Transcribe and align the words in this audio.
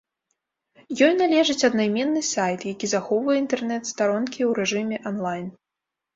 Ёй 1.07 1.11
належыць 1.21 1.67
аднайменны 1.69 2.21
сайт, 2.33 2.65
які 2.73 2.91
захоўвае 2.95 3.37
інтэрнэт-старонкі 3.43 4.41
ў 4.49 4.51
рэжыме 4.63 4.97
анлайн. 5.13 5.47